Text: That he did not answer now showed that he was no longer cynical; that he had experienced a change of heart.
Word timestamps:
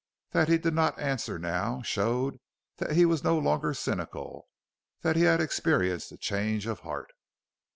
That 0.31 0.47
he 0.49 0.57
did 0.57 0.73
not 0.73 0.97
answer 0.99 1.37
now 1.37 1.83
showed 1.83 2.39
that 2.77 2.93
he 2.93 3.05
was 3.05 3.23
no 3.23 3.37
longer 3.37 3.71
cynical; 3.75 4.47
that 5.03 5.15
he 5.15 5.21
had 5.25 5.39
experienced 5.39 6.11
a 6.11 6.17
change 6.17 6.65
of 6.65 6.79
heart. 6.79 7.11